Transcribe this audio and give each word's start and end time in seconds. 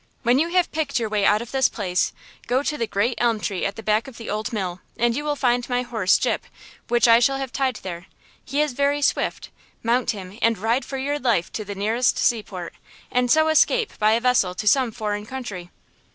When 0.23 0.39
you 0.39 0.49
have 0.49 0.71
picked 0.71 0.97
your 0.99 1.09
way 1.09 1.25
out 1.25 1.43
of 1.43 1.51
this 1.51 1.69
place, 1.69 2.11
go 2.47 2.63
to 2.63 2.75
the 2.75 2.87
great 2.87 3.13
elm 3.21 3.39
tree 3.39 3.65
at 3.67 3.75
the 3.75 3.83
back 3.83 4.07
of 4.07 4.17
the 4.17 4.31
old 4.31 4.51
mill, 4.51 4.81
and 4.97 5.15
you 5.15 5.23
will 5.23 5.35
find 5.35 5.69
my 5.69 5.83
horse, 5.83 6.17
Gyp, 6.17 6.39
which 6.87 7.07
I 7.07 7.19
shall 7.19 7.37
have 7.37 7.53
tied 7.53 7.75
there. 7.83 8.07
He 8.43 8.61
is 8.61 8.73
very 8.73 9.03
swift. 9.03 9.51
Mount 9.83 10.09
him 10.09 10.39
and 10.41 10.57
ride 10.57 10.85
for 10.85 10.97
your 10.97 11.19
life 11.19 11.53
to 11.53 11.63
the 11.63 11.75
nearest 11.75 12.17
seaport, 12.17 12.73
and 13.11 13.29
so 13.29 13.47
escape 13.49 13.93
by 13.99 14.13
a 14.13 14.19
vessel 14.19 14.55
to 14.55 14.67
some 14.67 14.91
foreign 14.91 15.27
country. 15.27 15.69